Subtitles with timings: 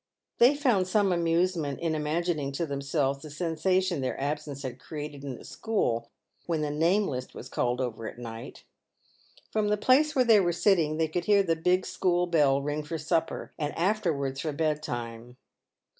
[0.39, 5.23] They found some amusement in imagining to themselves the sensa tion their absence had created
[5.23, 6.09] in the school
[6.47, 8.63] when the name list was called over at night.
[9.51, 12.81] From the place where they were sitting they could hear the big school bell ring
[12.81, 15.37] for supper, and afterwards for bed time.